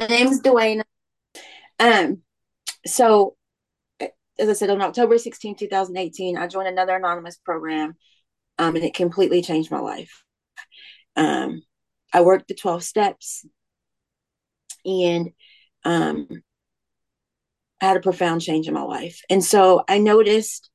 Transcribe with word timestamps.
My 0.00 0.06
name's 0.08 0.40
Dewayana. 0.42 0.82
Um, 1.78 2.22
so 2.84 3.36
as 4.38 4.48
I 4.48 4.52
said, 4.52 4.68
on 4.68 4.82
October 4.82 5.16
16, 5.16 5.56
2018, 5.56 6.36
I 6.36 6.46
joined 6.46 6.68
another 6.68 6.96
anonymous 6.96 7.36
program, 7.38 7.94
um, 8.58 8.76
and 8.76 8.84
it 8.84 8.92
completely 8.94 9.40
changed 9.40 9.70
my 9.70 9.80
life. 9.80 10.22
Um, 11.16 11.62
I 12.12 12.20
worked 12.20 12.48
the 12.48 12.54
12 12.54 12.82
steps, 12.82 13.46
and 14.84 15.30
um, 15.84 16.28
I 17.80 17.86
had 17.86 17.96
a 17.96 18.00
profound 18.00 18.42
change 18.42 18.68
in 18.68 18.74
my 18.74 18.82
life. 18.82 19.22
And 19.30 19.42
so 19.42 19.82
I 19.88 19.98
noticed 19.98 20.68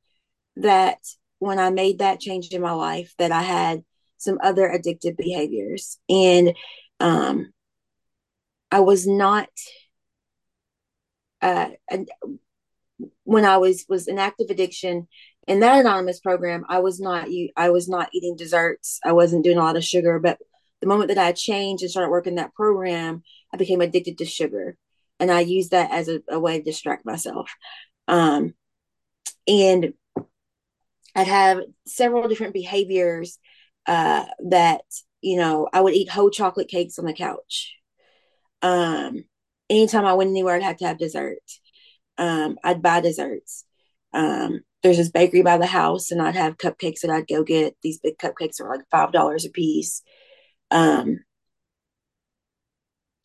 that 0.55 0.97
when 1.37 1.59
I 1.59 1.69
made 1.69 1.99
that 1.99 2.19
change 2.19 2.49
in 2.49 2.61
my 2.61 2.73
life, 2.73 3.13
that 3.19 3.31
I 3.31 3.43
had 3.43 3.83
some 4.17 4.39
other 4.41 4.67
addictive 4.67 5.15
behaviors, 5.15 5.99
and 6.09 6.55
um, 6.99 7.53
I 8.71 8.79
was 8.79 9.05
not. 9.07 9.49
Uh, 11.41 11.69
when 13.23 13.45
I 13.45 13.57
was 13.57 13.85
was 13.89 14.07
an 14.07 14.19
active 14.19 14.49
addiction 14.49 15.07
in 15.47 15.59
that 15.61 15.79
anonymous 15.79 16.19
program, 16.19 16.65
I 16.69 16.79
was 16.79 16.99
not 16.99 17.27
I 17.57 17.69
was 17.69 17.89
not 17.89 18.09
eating 18.13 18.35
desserts. 18.35 18.99
I 19.03 19.11
wasn't 19.13 19.43
doing 19.43 19.57
a 19.57 19.61
lot 19.63 19.75
of 19.75 19.83
sugar. 19.83 20.19
But 20.19 20.39
the 20.81 20.87
moment 20.87 21.09
that 21.09 21.17
I 21.17 21.31
changed 21.31 21.83
and 21.83 21.91
started 21.91 22.09
working 22.09 22.35
that 22.35 22.53
program, 22.53 23.23
I 23.53 23.57
became 23.57 23.81
addicted 23.81 24.17
to 24.19 24.25
sugar, 24.25 24.77
and 25.19 25.31
I 25.31 25.41
used 25.41 25.71
that 25.71 25.91
as 25.91 26.07
a, 26.09 26.21
a 26.29 26.39
way 26.39 26.59
to 26.59 26.63
distract 26.63 27.05
myself. 27.05 27.51
Um, 28.07 28.53
and 29.47 29.93
I'd 31.15 31.27
have 31.27 31.61
several 31.85 32.27
different 32.27 32.53
behaviors 32.53 33.37
uh, 33.87 34.25
that 34.49 34.83
you 35.21 35.37
know 35.37 35.67
I 35.73 35.81
would 35.81 35.93
eat 35.93 36.09
whole 36.09 36.29
chocolate 36.29 36.67
cakes 36.67 36.99
on 36.99 37.05
the 37.05 37.13
couch. 37.13 37.75
Um, 38.61 39.25
anytime 39.69 40.05
I 40.05 40.13
went 40.13 40.29
anywhere, 40.29 40.55
I'd 40.55 40.63
have 40.63 40.77
to 40.77 40.87
have 40.87 40.97
dessert 40.99 41.39
um, 42.17 42.57
I'd 42.63 42.81
buy 42.81 43.01
desserts. 43.01 43.65
Um, 44.13 44.61
there's 44.83 44.97
this 44.97 45.09
bakery 45.11 45.41
by 45.43 45.57
the 45.57 45.65
house, 45.65 46.11
and 46.11 46.21
I'd 46.21 46.35
have 46.35 46.57
cupcakes 46.57 47.01
that 47.01 47.11
I'd 47.11 47.27
go 47.27 47.43
get. 47.43 47.75
These 47.83 47.99
big 47.99 48.17
cupcakes 48.17 48.61
are 48.61 48.69
like 48.69 48.85
five 48.91 49.11
dollars 49.11 49.45
a 49.45 49.49
piece. 49.49 50.03
Um, 50.71 51.19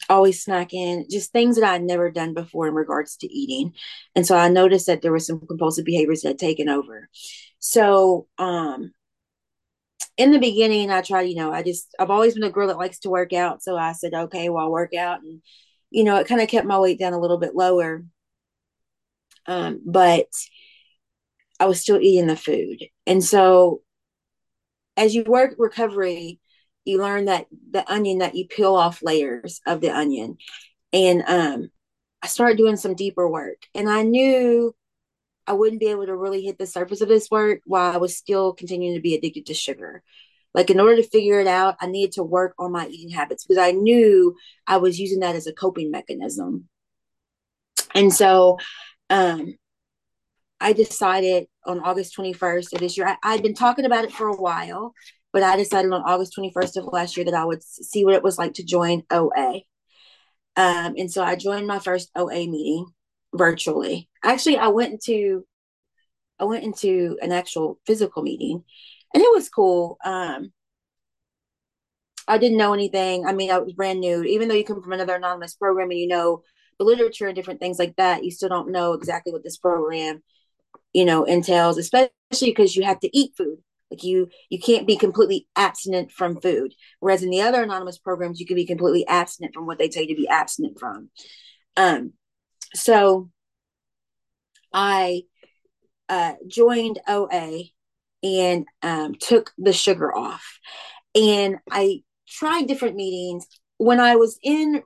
always 0.09 0.45
snacking, 0.45 1.09
just 1.11 1.33
things 1.33 1.57
that 1.57 1.65
I'd 1.69 1.83
never 1.83 2.11
done 2.11 2.35
before 2.35 2.69
in 2.69 2.75
regards 2.75 3.17
to 3.19 3.33
eating. 3.33 3.73
And 4.15 4.27
so 4.27 4.37
I 4.37 4.49
noticed 4.49 4.87
that 4.87 5.03
there 5.03 5.13
was 5.13 5.27
some 5.27 5.45
compulsive 5.47 5.85
behaviors 5.85 6.23
that 6.23 6.29
had 6.29 6.39
taken 6.39 6.69
over. 6.69 7.09
So 7.59 8.29
um 8.39 8.93
in 10.17 10.33
the 10.33 10.39
beginning 10.39 10.91
I 10.91 11.03
tried, 11.03 11.23
you 11.23 11.37
know, 11.37 11.53
I 11.53 11.63
just 11.63 11.95
I've 11.99 12.11
always 12.11 12.35
been 12.35 12.45
a 12.45 12.51
girl 12.51 12.69
that 12.69 12.79
likes 12.79 13.01
to 13.01 13.11
work 13.11 13.33
out. 13.33 13.63
So 13.63 13.77
I 13.77 13.93
said, 13.93 14.15
okay, 14.15 14.49
well 14.49 14.65
I'll 14.65 14.71
work 14.71 14.95
out 14.95 15.23
and 15.23 15.43
you 15.91 16.05
know, 16.05 16.17
it 16.17 16.27
kind 16.27 16.41
of 16.41 16.49
kept 16.49 16.67
my 16.67 16.79
weight 16.79 16.99
down 16.99 17.13
a 17.13 17.21
little 17.21 17.39
bit 17.39 17.55
lower. 17.55 18.05
Um, 19.47 19.81
but 19.87 20.27
I 21.59 21.67
was 21.67 21.81
still 21.81 22.01
eating 22.01 22.27
the 22.27 22.37
food. 22.37 22.85
And 23.07 23.25
so 23.25 23.83
as 24.97 25.15
you 25.15 25.25
work 25.25 25.55
recovery, 25.59 26.41
you 26.85 26.99
learn 26.99 27.27
that 27.27 27.47
the 27.71 27.91
onion 27.91 28.19
that 28.19 28.35
you 28.35 28.47
peel 28.47 28.75
off 28.75 29.03
layers 29.03 29.61
of 29.67 29.81
the 29.81 29.91
onion. 29.91 30.37
And 30.93 31.23
um, 31.27 31.71
I 32.23 32.27
started 32.27 32.59
doing 32.59 32.77
some 32.77 32.95
deeper 32.95 33.29
work. 33.29 33.63
And 33.75 33.89
I 33.89 34.03
knew 34.03 34.75
I 35.47 35.53
wouldn't 35.53 35.81
be 35.81 35.89
able 35.89 36.07
to 36.07 36.17
really 36.17 36.43
hit 36.43 36.59
the 36.59 36.67
surface 36.67 37.01
of 37.01 37.09
this 37.09 37.31
work 37.31 37.61
while 37.65 37.93
I 37.93 37.99
was 37.99 38.17
still 38.17 38.53
continuing 38.53 38.95
to 38.95 39.01
be 39.01 39.15
addicted 39.15 39.47
to 39.47 39.55
sugar. 39.55 40.03
Like, 40.55 40.71
in 40.71 40.81
order 40.81 40.97
to 40.97 41.09
figure 41.09 41.39
it 41.39 41.47
out, 41.47 41.77
I 41.81 41.87
needed 41.87 42.13
to 42.13 42.23
work 42.23 42.55
on 42.59 42.73
my 42.73 42.87
eating 42.87 43.11
habits 43.11 43.45
because 43.45 43.59
I 43.59 43.73
knew 43.73 44.37
I 44.67 44.79
was 44.79 44.99
using 44.99 45.21
that 45.21 45.37
as 45.37 45.47
a 45.47 45.53
coping 45.53 45.91
mechanism. 45.91 46.69
And 47.95 48.13
so 48.13 48.59
um, 49.11 49.55
I 50.61 50.73
decided 50.73 51.47
on 51.67 51.81
August 51.81 52.17
21st 52.17 52.73
of 52.73 52.81
this 52.81 52.97
year, 52.97 53.07
I, 53.07 53.17
I'd 53.23 53.43
been 53.43 53.55
talking 53.55 53.85
about 53.85 54.05
it 54.05 54.13
for 54.13 54.29
a 54.29 54.37
while, 54.37 54.95
but 55.33 55.43
I 55.43 55.57
decided 55.57 55.93
on 55.93 56.03
August 56.03 56.35
21st 56.39 56.77
of 56.79 56.93
last 56.93 57.17
year 57.17 57.25
that 57.27 57.35
I 57.35 57.45
would 57.45 57.63
see 57.63 58.05
what 58.05 58.15
it 58.15 58.23
was 58.23 58.39
like 58.39 58.55
to 58.55 58.65
join 58.65 59.03
OA. 59.11 59.61
Um, 60.57 60.95
and 60.97 61.13
so 61.13 61.23
I 61.23 61.37
joined 61.37 61.67
my 61.67 61.79
first 61.79 62.11
OA 62.17 62.47
meeting 62.47 62.87
virtually. 63.37 64.09
Actually, 64.23 64.59
I 64.59 64.69
went 64.69 64.93
into 64.93 65.47
I 66.39 66.45
went 66.45 66.65
into 66.65 67.19
an 67.23 67.33
actual 67.33 67.79
physical 67.87 68.23
meeting 68.23 68.63
and 69.15 69.23
it 69.23 69.35
was 69.35 69.49
cool. 69.49 69.97
Um, 70.05 70.53
I 72.29 72.39
didn't 72.39 72.59
know 72.59 72.75
anything. 72.75 73.25
I 73.25 73.33
mean, 73.33 73.51
I 73.51 73.59
was 73.59 73.73
brand 73.73 74.01
new. 74.01 74.23
Even 74.25 74.49
though 74.49 74.55
you 74.55 74.65
come 74.65 74.83
from 74.83 74.93
another 74.93 75.15
anonymous 75.15 75.55
program 75.55 75.91
and 75.91 75.99
you 75.99 76.09
know 76.09 76.43
the 76.79 76.85
literature 76.85 77.27
and 77.27 77.37
different 77.37 77.61
things 77.61 77.79
like 77.79 77.97
that, 77.97 78.25
you 78.25 78.31
still 78.31 78.49
don't 78.49 78.73
know 78.73 78.93
exactly 78.93 79.33
what 79.33 79.45
this 79.45 79.57
program, 79.57 80.23
you 80.93 81.05
know, 81.05 81.25
entails, 81.25 81.79
especially 81.79 82.11
because 82.43 82.77
you 82.77 82.85
have 82.85 83.01
to 83.01 83.17
eat 83.17 83.33
food. 83.37 83.59
Like 83.91 84.03
you, 84.03 84.29
you 84.51 84.59
can't 84.59 84.87
be 84.87 84.97
completely 84.97 85.47
abstinent 85.55 86.11
from 86.11 86.41
food. 86.41 86.75
Whereas 86.99 87.23
in 87.23 87.31
the 87.31 87.43
other 87.43 87.63
anonymous 87.63 87.99
programs, 87.99 88.41
you 88.41 88.47
can 88.47 88.57
be 88.57 88.67
completely 88.67 89.07
abstinent 89.07 89.55
from 89.55 89.67
what 89.67 89.79
they 89.79 89.89
tell 89.89 90.03
you 90.03 90.15
to 90.15 90.21
be 90.21 90.29
abstinent 90.29 90.79
from. 90.81 91.09
Um, 91.77 92.13
so 92.75 93.31
I 94.73 95.23
uh, 96.09 96.35
joined 96.47 97.01
OA 97.09 97.65
and 98.23 98.67
um, 98.83 99.15
took 99.15 99.53
the 99.59 99.73
sugar 99.73 100.15
off. 100.15 100.59
And 101.15 101.57
I 101.71 102.03
tried 102.29 102.67
different 102.67 102.97
meetings. 102.97 103.47
When 103.79 104.01
I 104.01 104.17
was 104.17 104.39
in 104.43 104.83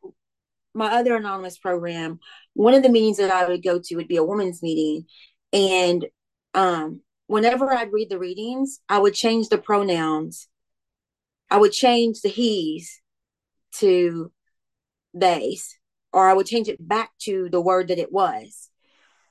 my 0.74 0.92
other 0.92 1.16
anonymous 1.16 1.58
program, 1.58 2.20
one 2.54 2.74
of 2.74 2.82
the 2.82 2.88
meetings 2.88 3.16
that 3.18 3.30
I 3.30 3.48
would 3.48 3.62
go 3.62 3.80
to 3.82 3.96
would 3.96 4.08
be 4.08 4.16
a 4.16 4.24
women's 4.24 4.62
meeting. 4.62 5.06
And 5.52 6.06
um, 6.54 7.00
whenever 7.26 7.72
I'd 7.72 7.92
read 7.92 8.10
the 8.10 8.18
readings, 8.18 8.80
I 8.88 8.98
would 8.98 9.14
change 9.14 9.48
the 9.48 9.58
pronouns. 9.58 10.48
I 11.50 11.58
would 11.58 11.72
change 11.72 12.20
the 12.20 12.28
he's 12.28 13.00
to 13.78 14.30
theys, 15.14 15.76
or 16.12 16.28
I 16.28 16.34
would 16.34 16.46
change 16.46 16.68
it 16.68 16.86
back 16.86 17.10
to 17.20 17.48
the 17.50 17.60
word 17.60 17.88
that 17.88 17.98
it 17.98 18.12
was. 18.12 18.68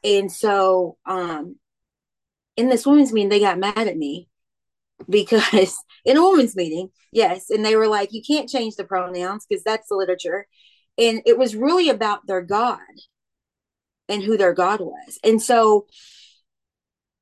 And 0.04 0.32
so 0.32 0.98
um, 1.06 1.58
in 2.56 2.70
this 2.70 2.86
women's 2.86 3.12
meeting, 3.12 3.30
they 3.30 3.40
got 3.40 3.60
mad 3.60 3.78
at 3.78 3.98
me 3.98 4.30
because 5.10 5.78
in 6.06 6.18
a 6.18 6.30
women's 6.30 6.56
meeting, 6.56 6.90
yes, 7.12 7.50
and 7.50 7.66
they 7.66 7.76
were 7.76 7.88
like, 7.88 8.14
you 8.14 8.22
can't 8.26 8.50
change 8.50 8.76
the 8.76 8.86
pronouns 8.86 9.46
because 9.48 9.64
that's 9.64 9.90
the 9.90 9.96
literature 9.96 10.48
and 11.00 11.22
it 11.26 11.38
was 11.38 11.56
really 11.56 11.90
about 11.90 12.28
their 12.28 12.42
god 12.42 12.80
and 14.08 14.22
who 14.22 14.38
their 14.38 14.54
god 14.54 14.82
was 14.82 15.18
and 15.24 15.42
so 15.42 15.88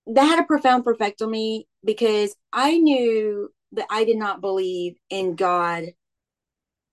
that 0.07 0.25
had 0.25 0.39
a 0.39 0.47
profound 0.47 0.85
effect 0.87 1.21
on 1.21 1.31
me 1.31 1.67
because 1.85 2.35
i 2.51 2.77
knew 2.77 3.49
that 3.71 3.85
i 3.89 4.03
did 4.03 4.17
not 4.17 4.41
believe 4.41 4.95
in 5.09 5.35
god 5.35 5.85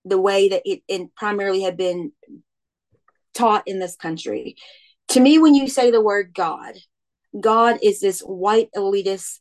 the 0.05 0.19
way 0.19 0.49
that 0.49 0.61
it, 0.65 0.81
it 0.87 1.15
primarily 1.15 1.61
had 1.61 1.75
been 1.75 2.11
taught 3.35 3.63
in 3.67 3.79
this 3.79 3.95
country 3.95 4.55
to 5.07 5.19
me 5.19 5.37
when 5.37 5.53
you 5.53 5.67
say 5.67 5.91
the 5.91 6.01
word 6.01 6.31
god 6.33 6.75
god 7.39 7.77
is 7.83 7.99
this 7.99 8.21
white 8.21 8.69
elitist 8.75 9.39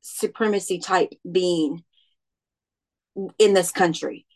supremacy 0.00 0.78
type 0.78 1.12
being 1.30 1.82
in 3.38 3.52
this 3.52 3.70
country 3.70 4.26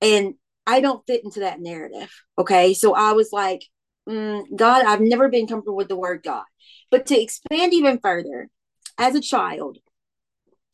and 0.00 0.34
I 0.68 0.80
don't 0.80 1.04
fit 1.06 1.24
into 1.24 1.40
that 1.40 1.60
narrative. 1.60 2.12
Okay. 2.38 2.74
So 2.74 2.94
I 2.94 3.12
was 3.12 3.30
like, 3.32 3.64
mm, 4.06 4.44
God, 4.54 4.84
I've 4.84 5.00
never 5.00 5.30
been 5.30 5.46
comfortable 5.46 5.76
with 5.76 5.88
the 5.88 5.96
word 5.96 6.22
God. 6.22 6.44
But 6.90 7.06
to 7.06 7.18
expand 7.18 7.72
even 7.72 7.98
further, 7.98 8.50
as 8.98 9.14
a 9.14 9.20
child, 9.20 9.78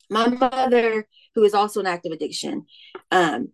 my 0.09 0.27
mother, 0.27 1.07
who 1.33 1.43
is 1.43 1.53
also 1.53 1.79
an 1.79 1.87
active 1.87 2.11
addiction, 2.11 2.65
um, 3.11 3.53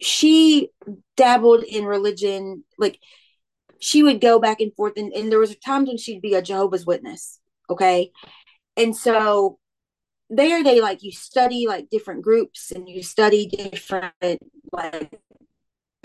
she 0.00 0.70
dabbled 1.16 1.64
in 1.64 1.84
religion. 1.84 2.64
Like 2.78 2.98
she 3.80 4.02
would 4.02 4.20
go 4.20 4.38
back 4.38 4.60
and 4.60 4.74
forth, 4.74 4.94
and, 4.96 5.12
and 5.12 5.30
there 5.30 5.38
was 5.38 5.56
times 5.56 5.88
when 5.88 5.98
she'd 5.98 6.22
be 6.22 6.34
a 6.34 6.42
Jehovah's 6.42 6.86
Witness. 6.86 7.40
Okay. 7.70 8.10
And 8.76 8.94
so 8.96 9.58
there 10.28 10.62
they 10.62 10.80
like 10.80 11.02
you 11.02 11.12
study 11.12 11.66
like 11.66 11.88
different 11.90 12.22
groups 12.22 12.72
and 12.72 12.88
you 12.88 13.02
study 13.02 13.46
different 13.46 14.40
like 14.72 15.20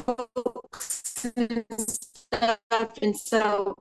books 0.06 1.26
and 1.36 1.66
stuff 1.78 2.98
and 3.02 3.18
so 3.18 3.76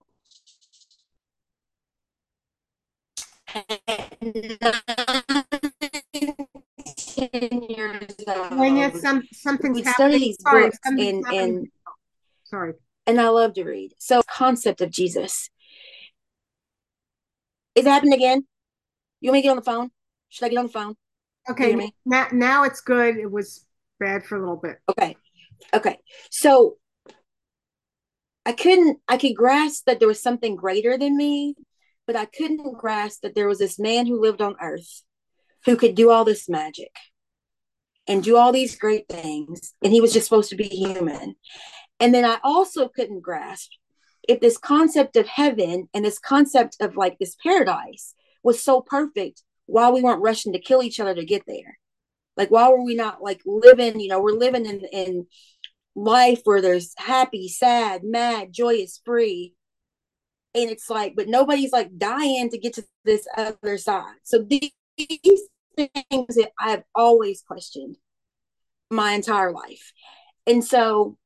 when 7.16 8.76
it's 8.76 9.00
some 9.00 9.22
something's 9.32 9.76
we 9.76 9.82
happening. 9.82 9.92
study 9.92 10.18
these 10.18 10.38
Sorry, 10.40 10.64
books 10.64 10.78
and 10.84 10.98
happening. 10.98 11.24
and 11.26 11.68
Sorry. 12.44 12.74
and 13.06 13.20
I 13.20 13.28
love 13.28 13.54
to 13.54 13.64
read. 13.64 13.94
So 13.98 14.22
concept 14.22 14.80
of 14.80 14.90
Jesus. 14.90 15.50
Is 17.74 17.86
it 17.86 17.90
happened 17.90 18.14
again? 18.14 18.46
You 19.20 19.30
want 19.30 19.34
me 19.34 19.40
to 19.40 19.42
get 19.44 19.50
on 19.50 19.56
the 19.56 19.62
phone? 19.62 19.90
Should 20.28 20.46
I 20.46 20.48
get 20.48 20.58
on 20.58 20.66
the 20.66 20.72
phone? 20.72 20.94
Okay, 21.48 21.92
now 22.04 22.28
now 22.32 22.64
it's 22.64 22.80
good. 22.80 23.16
It 23.16 23.30
was 23.30 23.64
bad 23.98 24.24
for 24.24 24.36
a 24.36 24.40
little 24.40 24.56
bit. 24.56 24.78
Okay. 24.88 25.16
Okay. 25.74 25.98
So 26.30 26.76
I 28.46 28.52
couldn't, 28.52 28.98
I 29.06 29.16
could 29.18 29.34
grasp 29.34 29.84
that 29.86 29.98
there 29.98 30.08
was 30.08 30.22
something 30.22 30.56
greater 30.56 30.96
than 30.96 31.16
me, 31.16 31.54
but 32.06 32.16
I 32.16 32.24
couldn't 32.24 32.78
grasp 32.78 33.20
that 33.22 33.34
there 33.34 33.46
was 33.46 33.58
this 33.58 33.78
man 33.78 34.06
who 34.06 34.20
lived 34.20 34.40
on 34.40 34.56
earth 34.60 35.02
who 35.66 35.76
could 35.76 35.94
do 35.94 36.10
all 36.10 36.24
this 36.24 36.48
magic 36.48 36.94
and 38.06 38.22
do 38.22 38.36
all 38.36 38.52
these 38.52 38.76
great 38.76 39.08
things. 39.08 39.74
And 39.82 39.92
he 39.92 40.00
was 40.00 40.12
just 40.12 40.26
supposed 40.26 40.50
to 40.50 40.56
be 40.56 40.68
human. 40.68 41.36
And 41.98 42.14
then 42.14 42.24
I 42.24 42.38
also 42.42 42.88
couldn't 42.88 43.20
grasp 43.20 43.70
if 44.28 44.40
this 44.40 44.58
concept 44.58 45.16
of 45.16 45.26
heaven 45.26 45.88
and 45.94 46.04
this 46.04 46.18
concept 46.18 46.76
of 46.80 46.96
like 46.96 47.18
this 47.18 47.36
paradise 47.42 48.14
was 48.42 48.62
so 48.62 48.80
perfect, 48.80 49.42
why 49.66 49.90
we 49.90 50.02
weren't 50.02 50.22
rushing 50.22 50.52
to 50.52 50.58
kill 50.58 50.82
each 50.82 51.00
other 51.00 51.14
to 51.14 51.24
get 51.24 51.42
there. 51.46 51.78
Like, 52.36 52.50
why 52.50 52.68
were 52.68 52.84
we 52.84 52.94
not 52.94 53.22
like 53.22 53.42
living, 53.44 54.00
you 54.00 54.08
know, 54.08 54.20
we're 54.20 54.32
living 54.32 54.66
in, 54.66 54.80
in 54.92 55.26
life 55.94 56.40
where 56.44 56.62
there's 56.62 56.94
happy, 56.96 57.48
sad, 57.48 58.02
mad, 58.02 58.52
joyous, 58.52 59.00
free. 59.04 59.54
And 60.54 60.70
it's 60.70 60.88
like, 60.88 61.14
but 61.16 61.28
nobody's 61.28 61.72
like 61.72 61.96
dying 61.96 62.50
to 62.50 62.58
get 62.58 62.74
to 62.74 62.84
this 63.04 63.26
other 63.36 63.78
side. 63.78 64.14
So 64.24 64.42
these 64.42 64.70
things 65.06 66.36
that 66.36 66.52
I've 66.58 66.82
always 66.94 67.42
questioned 67.42 67.96
my 68.90 69.12
entire 69.12 69.52
life. 69.52 69.92
And 70.46 70.64
so 70.64 71.16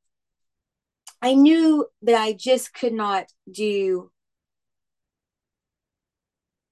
I 1.21 1.33
knew 1.33 1.87
that 2.03 2.15
I 2.15 2.33
just 2.33 2.73
could 2.73 2.93
not 2.93 3.25
do 3.51 4.11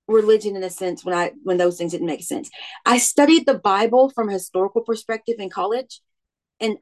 religion 0.07 0.55
in 0.55 0.63
a 0.63 0.69
sense 0.69 1.03
when 1.03 1.15
I 1.15 1.31
when 1.43 1.57
those 1.57 1.77
things 1.77 1.93
didn't 1.93 2.07
make 2.07 2.23
sense. 2.23 2.49
I 2.85 2.97
studied 2.97 3.45
the 3.45 3.57
Bible 3.57 4.09
from 4.09 4.29
a 4.29 4.33
historical 4.33 4.81
perspective 4.81 5.35
in 5.39 5.49
college 5.49 6.01
and 6.59 6.77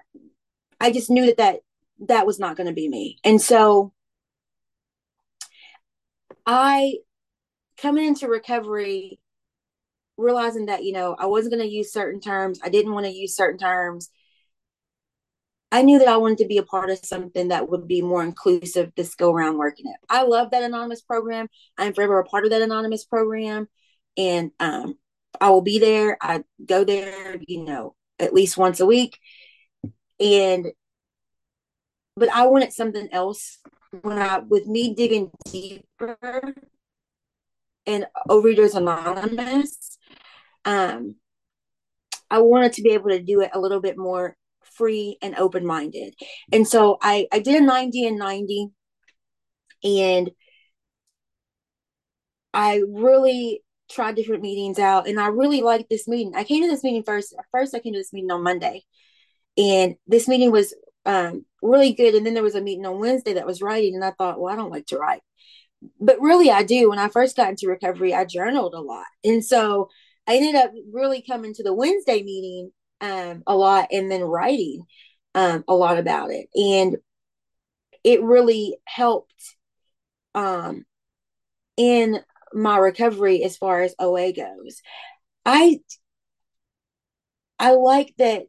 I 0.80 0.92
just 0.92 1.10
knew 1.10 1.28
that 1.28 1.38
that, 1.38 1.60
that 2.08 2.28
was 2.28 2.40
not 2.40 2.58
going 2.58 2.68
to 2.68 2.74
be 2.74 2.90
me. 2.90 3.20
And 3.24 3.40
so 3.40 3.94
I 6.46 6.96
coming 7.78 8.06
into 8.06 8.28
recovery 8.28 9.21
realizing 10.18 10.68
that 10.68 10.84
you 10.84 10.94
know 10.94 11.16
I 11.18 11.26
wasn't 11.26 11.54
going 11.54 11.68
to 11.68 11.74
use 11.74 11.92
certain 11.92 12.22
terms, 12.22 12.60
I 12.64 12.70
didn't 12.70 12.94
want 12.94 13.06
to 13.06 13.12
use 13.12 13.36
certain 13.36 13.60
terms. 13.60 14.10
I 15.74 15.84
knew 15.84 16.00
that 16.00 16.10
I 16.10 16.18
wanted 16.18 16.40
to 16.40 16.48
be 16.48 16.58
a 16.58 16.64
part 16.64 16.90
of 16.90 16.98
something 16.98 17.48
that 17.48 17.70
would 17.70 17.88
be 17.88 18.02
more 18.02 18.24
inclusive 18.24 18.92
this 18.96 19.16
go 19.16 19.32
around 19.32 19.58
working 19.58 19.88
it. 19.88 19.96
I 20.10 20.24
love 20.24 20.52
that 20.52 20.64
anonymous 20.64 21.02
program. 21.02 21.48
I'm 21.78 21.94
forever 21.94 22.20
a 22.20 22.26
part 22.26 22.44
of 22.44 22.50
that 22.50 22.62
anonymous 22.62 23.06
program. 23.06 23.70
And 24.18 24.52
um, 24.60 24.96
I 25.40 25.50
will 25.50 25.62
be 25.62 25.80
there. 25.80 26.18
I 26.20 26.44
go 26.66 26.84
there, 26.84 27.38
you 27.48 27.64
know, 27.64 27.96
at 28.20 28.34
least 28.34 28.58
once 28.58 28.82
a 28.82 28.86
week. 28.86 29.18
And 30.20 30.68
but 32.18 32.30
I 32.30 32.48
wanted 32.48 32.74
something 32.74 33.08
else 33.14 33.60
when 34.02 34.20
I 34.20 34.40
with 34.40 34.68
me 34.68 34.94
digging 34.94 35.32
deeper 35.46 36.54
in 37.86 38.06
Overeaters 38.30 38.76
Anonymous, 38.76 39.98
um, 40.66 41.16
I 42.30 42.40
wanted 42.40 42.74
to 42.74 42.82
be 42.82 42.92
able 42.92 43.10
to 43.10 43.22
do 43.22 43.42
it 43.42 43.52
a 43.54 43.60
little 43.60 43.82
bit 43.82 43.98
more 43.98 44.36
free 44.64 45.18
and 45.22 45.36
open 45.36 45.66
minded. 45.66 46.16
And 46.52 46.68
so 46.68 46.98
I, 47.02 47.28
I 47.32 47.40
did 47.40 47.62
a 47.62 47.66
90 47.66 48.08
and 48.08 48.18
90 48.18 48.70
and 49.84 50.32
I 52.54 52.82
really 52.88 53.64
tried 53.90 54.16
different 54.16 54.42
meetings 54.44 54.80
out 54.80 55.08
and 55.08 55.20
I 55.20 55.28
really 55.28 55.62
liked 55.62 55.90
this 55.90 56.08
meeting. 56.08 56.34
I 56.36 56.44
came 56.44 56.64
to 56.64 56.70
this 56.70 56.84
meeting 56.84 57.04
first. 57.04 57.36
First, 57.52 57.76
I 57.76 57.80
came 57.80 57.94
to 57.94 58.00
this 58.00 58.14
meeting 58.14 58.32
on 58.32 58.44
Monday 58.44 58.84
and 59.58 59.96
this 60.08 60.28
meeting 60.28 60.52
was 60.52 60.74
um, 61.06 61.46
really 61.62 61.94
good. 61.94 62.16
And 62.16 62.26
then 62.26 62.34
there 62.34 62.44
was 62.44 62.56
a 62.56 62.62
meeting 62.62 62.86
on 62.86 63.00
Wednesday 63.00 63.34
that 63.34 63.46
was 63.46 63.62
writing 63.62 63.96
and 63.96 64.04
I 64.04 64.12
thought, 64.12 64.40
well, 64.40 64.54
I 64.54 64.56
don't 64.56 64.72
like 64.72 64.86
to 64.88 64.98
write. 64.98 65.22
But 66.00 66.22
really, 66.22 66.52
I 66.52 66.64
do. 66.64 66.90
When 66.90 67.00
I 67.00 67.10
first 67.10 67.36
got 67.36 67.50
into 67.50 67.68
recovery, 67.68 68.14
I 68.14 68.24
journaled 68.24 68.76
a 68.76 68.82
lot. 68.82 69.08
And 69.24 69.44
so 69.44 69.90
I 70.28 70.36
ended 70.38 70.56
up 70.56 70.72
really 70.92 71.22
coming 71.22 71.54
to 71.56 71.64
the 71.64 71.74
Wednesday 71.74 72.24
meeting 72.24 72.72
um, 73.02 73.44
a 73.48 73.56
lot 73.56 73.88
and 73.92 74.10
then 74.12 74.22
writing 74.22 74.84
um, 75.36 75.64
a 75.68 75.74
lot 75.74 75.98
about 75.98 76.30
it. 76.32 76.48
And 76.56 76.98
it 78.04 78.24
really 78.24 78.78
helped 78.86 79.56
um, 80.36 80.86
in 81.78 82.20
my 82.54 82.78
recovery 82.78 83.44
as 83.44 83.58
far 83.58 83.82
as 83.82 83.96
OA 84.00 84.34
goes. 84.34 84.82
I 85.46 85.80
I 87.60 87.72
like 87.74 88.14
that 88.18 88.48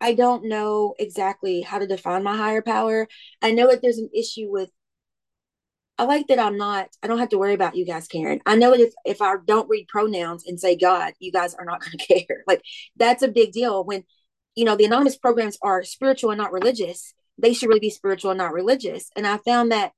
I 0.00 0.14
don't 0.14 0.46
know 0.46 0.94
exactly 0.98 1.60
how 1.62 1.78
to 1.78 1.86
define 1.86 2.24
my 2.24 2.36
higher 2.36 2.62
power. 2.62 3.06
I 3.40 3.52
know 3.52 3.68
that 3.70 3.82
there's 3.82 3.98
an 3.98 4.10
issue 4.12 4.50
with 4.50 4.70
I 5.98 6.04
like 6.04 6.26
that 6.28 6.38
I'm 6.38 6.56
not, 6.56 6.88
I 7.02 7.06
don't 7.06 7.18
have 7.18 7.28
to 7.30 7.38
worry 7.38 7.54
about 7.54 7.76
you 7.76 7.84
guys 7.84 8.08
caring. 8.08 8.40
I 8.46 8.56
know 8.56 8.72
if, 8.72 8.92
if 9.04 9.20
I 9.20 9.34
don't 9.46 9.68
read 9.68 9.88
pronouns 9.88 10.44
and 10.46 10.58
say 10.58 10.76
God, 10.76 11.12
you 11.18 11.30
guys 11.30 11.54
are 11.54 11.64
not 11.64 11.80
going 11.80 11.98
to 11.98 12.06
care. 12.06 12.44
Like 12.46 12.62
that's 12.96 13.22
a 13.22 13.28
big 13.28 13.52
deal 13.52 13.84
when, 13.84 14.04
you 14.54 14.64
know, 14.64 14.76
the 14.76 14.84
anonymous 14.84 15.16
programs 15.16 15.58
are 15.62 15.82
spiritual 15.82 16.30
and 16.30 16.38
not 16.38 16.52
religious. 16.52 17.14
They 17.38 17.52
should 17.52 17.68
really 17.68 17.80
be 17.80 17.90
spiritual 17.90 18.30
and 18.30 18.38
not 18.38 18.52
religious. 18.52 19.10
And 19.16 19.26
I 19.26 19.38
found 19.38 19.72
that, 19.72 19.92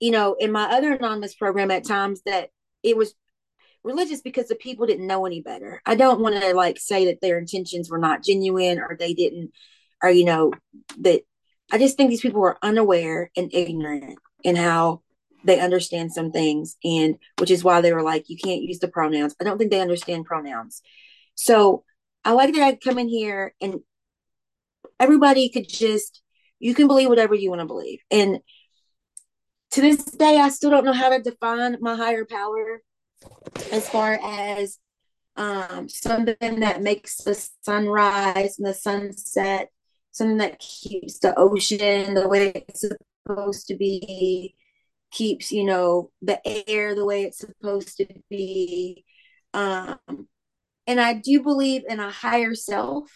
you 0.00 0.10
know, 0.10 0.34
in 0.38 0.50
my 0.52 0.64
other 0.64 0.92
anonymous 0.92 1.34
program 1.34 1.70
at 1.70 1.86
times 1.86 2.22
that 2.26 2.50
it 2.82 2.96
was 2.96 3.14
religious 3.84 4.20
because 4.20 4.48
the 4.48 4.54
people 4.54 4.86
didn't 4.86 5.06
know 5.06 5.24
any 5.24 5.40
better. 5.40 5.80
I 5.86 5.94
don't 5.94 6.20
want 6.20 6.40
to 6.40 6.54
like 6.54 6.78
say 6.78 7.06
that 7.06 7.20
their 7.20 7.38
intentions 7.38 7.90
were 7.90 7.98
not 7.98 8.24
genuine 8.24 8.78
or 8.78 8.96
they 8.98 9.14
didn't, 9.14 9.52
or, 10.02 10.10
you 10.10 10.24
know, 10.24 10.52
that 10.98 11.22
I 11.70 11.78
just 11.78 11.96
think 11.96 12.10
these 12.10 12.20
people 12.20 12.40
were 12.40 12.58
unaware 12.62 13.30
and 13.36 13.52
ignorant 13.52 14.18
in 14.44 14.56
how 14.56 15.02
they 15.44 15.60
understand 15.60 16.12
some 16.12 16.30
things 16.30 16.76
and 16.84 17.16
which 17.38 17.50
is 17.50 17.64
why 17.64 17.80
they 17.80 17.92
were 17.92 18.02
like 18.02 18.28
you 18.28 18.36
can't 18.36 18.62
use 18.62 18.78
the 18.78 18.88
pronouns. 18.88 19.34
I 19.40 19.44
don't 19.44 19.58
think 19.58 19.70
they 19.70 19.80
understand 19.80 20.24
pronouns. 20.24 20.82
So 21.34 21.84
i 22.24 22.32
like 22.32 22.54
that 22.54 22.62
i 22.62 22.74
come 22.76 22.98
in 22.98 23.08
here 23.08 23.52
and 23.60 23.80
everybody 25.00 25.48
could 25.48 25.68
just 25.68 26.22
you 26.60 26.74
can 26.74 26.86
believe 26.86 27.08
whatever 27.08 27.34
you 27.34 27.50
want 27.50 27.60
to 27.60 27.66
believe. 27.66 27.98
And 28.10 28.38
to 29.72 29.80
this 29.80 30.04
day 30.04 30.38
i 30.38 30.48
still 30.48 30.70
don't 30.70 30.84
know 30.84 30.92
how 30.92 31.08
to 31.08 31.22
define 31.22 31.76
my 31.80 31.96
higher 31.96 32.24
power 32.24 32.82
as 33.72 33.88
far 33.88 34.18
as 34.22 34.78
um, 35.34 35.88
something 35.88 36.60
that 36.60 36.82
makes 36.82 37.16
the 37.16 37.34
sunrise 37.62 38.58
and 38.58 38.66
the 38.66 38.74
sunset 38.74 39.70
something 40.10 40.36
that 40.36 40.58
keeps 40.58 41.18
the 41.18 41.34
ocean 41.38 42.14
the 42.14 42.28
way 42.28 42.52
it's 42.68 42.84
supposed 43.26 43.68
to 43.68 43.76
be, 43.76 44.54
keeps, 45.10 45.52
you 45.52 45.64
know, 45.64 46.10
the 46.22 46.40
air 46.68 46.94
the 46.94 47.04
way 47.04 47.24
it's 47.24 47.38
supposed 47.38 47.96
to 47.98 48.06
be. 48.28 49.04
Um, 49.54 49.98
and 50.86 51.00
I 51.00 51.14
do 51.14 51.42
believe 51.42 51.82
in 51.88 52.00
a 52.00 52.10
higher 52.10 52.54
self 52.54 53.10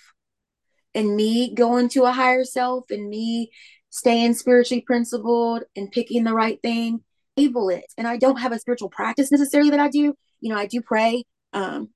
and 0.95 1.17
me 1.17 1.55
going 1.55 1.89
to 1.91 2.05
a 2.05 2.13
higher 2.13 2.45
self 2.45 2.91
and 2.91 3.09
me 3.09 3.51
staying 3.91 4.35
spiritually 4.35 4.83
principled 4.83 5.65
and 5.75 5.91
picking 5.91 6.25
the 6.25 6.35
right 6.35 6.61
thing, 6.63 7.01
able 7.37 7.69
it. 7.71 7.85
And 7.97 8.07
I 8.07 8.19
don't 8.19 8.41
have 8.41 8.53
a 8.53 8.59
spiritual 8.59 8.91
practice 8.91 9.33
necessarily 9.33 9.71
that 9.71 9.81
I 9.81 9.89
do. 9.89 10.15
You 10.41 10.51
know, 10.53 10.57
I 10.57 10.67
do 10.67 10.81
pray. 10.83 11.25
Um, 11.53 11.91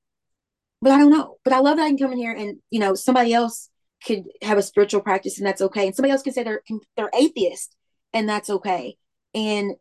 but 0.82 0.92
I 0.92 0.98
don't 0.98 1.10
know. 1.10 1.36
But 1.44 1.52
I 1.52 1.60
love 1.60 1.76
that 1.76 1.84
I 1.84 1.88
can 1.88 1.98
come 1.98 2.12
in 2.12 2.18
here 2.18 2.32
and, 2.32 2.58
you 2.70 2.80
know, 2.80 2.94
somebody 2.94 3.34
else 3.34 3.68
could 4.04 4.24
have 4.42 4.56
a 4.56 4.62
spiritual 4.62 5.02
practice 5.02 5.38
and 5.38 5.46
that's 5.46 5.60
okay. 5.60 5.86
And 5.86 5.94
somebody 5.94 6.12
else 6.12 6.22
can 6.22 6.32
say 6.32 6.42
they're 6.42 6.62
they're 6.96 7.10
atheist 7.14 7.76
and 8.12 8.28
that's 8.28 8.50
okay. 8.50 8.96
And 9.34 9.72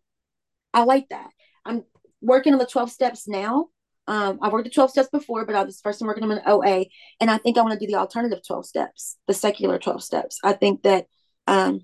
I 0.73 0.83
like 0.83 1.09
that. 1.09 1.29
I'm 1.65 1.83
working 2.21 2.53
on 2.53 2.59
the 2.59 2.65
12 2.65 2.91
steps 2.91 3.27
now. 3.27 3.67
Um, 4.07 4.39
I 4.41 4.49
worked 4.49 4.65
the 4.65 4.71
12 4.71 4.91
steps 4.91 5.09
before, 5.09 5.45
but 5.45 5.55
I 5.55 5.63
was 5.63 5.81
first 5.81 6.01
I'm 6.01 6.07
working 6.07 6.23
on 6.23 6.31
an 6.31 6.41
OA. 6.45 6.85
And 7.21 7.29
I 7.29 7.37
think 7.37 7.57
I 7.57 7.61
want 7.61 7.79
to 7.79 7.85
do 7.85 7.91
the 7.91 7.99
alternative 7.99 8.39
12 8.45 8.65
steps, 8.65 9.17
the 9.27 9.33
secular 9.33 9.77
12 9.77 10.03
steps. 10.03 10.39
I 10.43 10.53
think 10.53 10.83
that 10.83 11.05
um, 11.47 11.81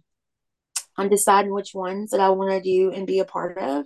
I'm 0.97 1.09
deciding 1.09 1.53
which 1.53 1.73
ones 1.73 2.11
that 2.11 2.19
I 2.19 2.29
want 2.29 2.51
to 2.51 2.61
do 2.61 2.91
and 2.91 3.05
be 3.05 3.19
a 3.19 3.25
part 3.25 3.57
of. 3.57 3.85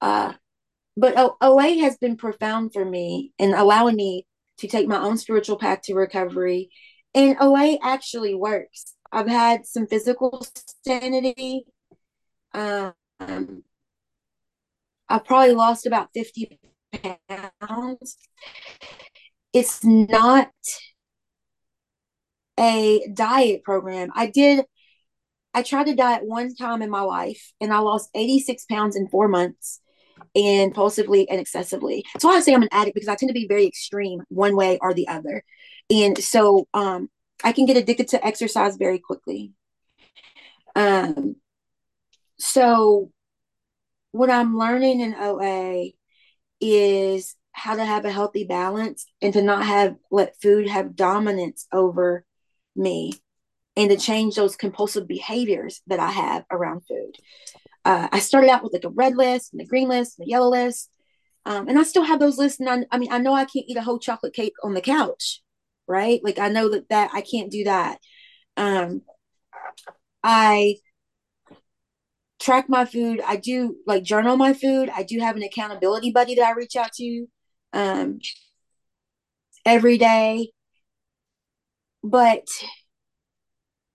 Uh, 0.00 0.32
but 0.96 1.18
o- 1.18 1.36
OA 1.40 1.78
has 1.80 1.96
been 1.98 2.16
profound 2.16 2.72
for 2.72 2.84
me 2.84 3.32
in 3.38 3.54
allowing 3.54 3.96
me 3.96 4.26
to 4.58 4.68
take 4.68 4.88
my 4.88 4.98
own 4.98 5.16
spiritual 5.16 5.58
path 5.58 5.82
to 5.82 5.94
recovery. 5.94 6.70
And 7.14 7.36
OA 7.40 7.78
actually 7.82 8.34
works. 8.34 8.94
I've 9.10 9.28
had 9.28 9.66
some 9.66 9.86
physical 9.86 10.44
sanity. 10.84 11.64
Um, 12.52 12.94
I've 15.08 15.24
probably 15.24 15.54
lost 15.54 15.86
about 15.86 16.10
50 16.14 16.58
pounds. 17.60 18.18
It's 19.52 19.84
not 19.84 20.50
a 22.58 23.06
diet 23.14 23.62
program. 23.64 24.10
I 24.14 24.26
did, 24.26 24.64
I 25.54 25.62
tried 25.62 25.86
to 25.86 25.94
diet 25.94 26.22
one 26.24 26.54
time 26.54 26.82
in 26.82 26.90
my 26.90 27.00
life 27.00 27.52
and 27.60 27.72
I 27.72 27.78
lost 27.78 28.10
86 28.14 28.64
pounds 28.66 28.96
in 28.96 29.08
four 29.08 29.28
months 29.28 29.80
and 30.34 30.62
impulsively 30.62 31.28
and 31.30 31.40
excessively. 31.40 32.04
So 32.18 32.28
I 32.28 32.40
say 32.40 32.54
I'm 32.54 32.62
an 32.62 32.68
addict 32.72 32.94
because 32.94 33.08
I 33.08 33.14
tend 33.14 33.30
to 33.30 33.34
be 33.34 33.48
very 33.48 33.66
extreme 33.66 34.22
one 34.28 34.56
way 34.56 34.78
or 34.80 34.92
the 34.92 35.08
other. 35.08 35.42
And 35.90 36.18
so 36.22 36.68
um, 36.74 37.08
I 37.44 37.52
can 37.52 37.66
get 37.66 37.76
addicted 37.76 38.08
to 38.08 38.26
exercise 38.26 38.76
very 38.76 38.98
quickly. 38.98 39.52
Um, 40.74 41.36
so 42.38 43.10
what 44.12 44.30
I'm 44.30 44.56
learning 44.56 45.00
in 45.00 45.14
OA 45.14 45.92
is 46.60 47.36
how 47.52 47.74
to 47.74 47.84
have 47.84 48.04
a 48.04 48.12
healthy 48.12 48.44
balance 48.44 49.06
and 49.20 49.32
to 49.32 49.42
not 49.42 49.64
have 49.64 49.96
let 50.10 50.40
food 50.40 50.68
have 50.68 50.96
dominance 50.96 51.66
over 51.72 52.24
me 52.76 53.12
and 53.76 53.90
to 53.90 53.96
change 53.96 54.34
those 54.34 54.56
compulsive 54.56 55.06
behaviors 55.06 55.82
that 55.86 56.00
I 56.00 56.10
have 56.10 56.44
around 56.50 56.82
food. 56.88 57.16
Uh, 57.84 58.08
I 58.10 58.18
started 58.18 58.50
out 58.50 58.62
with 58.62 58.72
like 58.72 58.84
a 58.84 58.90
red 58.90 59.16
list 59.16 59.52
and 59.52 59.62
a 59.62 59.64
green 59.64 59.88
list 59.88 60.18
and 60.18 60.26
a 60.26 60.30
yellow 60.30 60.50
list. 60.50 60.90
Um, 61.46 61.68
and 61.68 61.78
I 61.78 61.82
still 61.84 62.02
have 62.02 62.20
those 62.20 62.38
lists. 62.38 62.60
And 62.60 62.68
I, 62.68 62.84
I 62.90 62.98
mean, 62.98 63.12
I 63.12 63.18
know 63.18 63.34
I 63.34 63.44
can't 63.44 63.66
eat 63.68 63.76
a 63.76 63.82
whole 63.82 63.98
chocolate 63.98 64.34
cake 64.34 64.54
on 64.62 64.74
the 64.74 64.80
couch, 64.80 65.42
right? 65.88 66.20
Like 66.22 66.38
I 66.38 66.48
know 66.48 66.68
that 66.70 66.88
that 66.90 67.10
I 67.14 67.22
can't 67.22 67.50
do 67.50 67.64
that. 67.64 67.98
Um, 68.56 69.02
I 70.22 70.76
track 72.40 72.68
my 72.68 72.84
food. 72.84 73.20
I 73.26 73.36
do 73.36 73.76
like 73.86 74.02
journal 74.02 74.36
my 74.36 74.52
food. 74.52 74.90
I 74.94 75.02
do 75.02 75.18
have 75.20 75.36
an 75.36 75.42
accountability 75.42 76.10
buddy 76.12 76.34
that 76.36 76.46
I 76.46 76.52
reach 76.52 76.76
out 76.76 76.92
to 76.94 77.26
um, 77.72 78.18
every 79.64 79.98
day. 79.98 80.50
But 82.02 82.46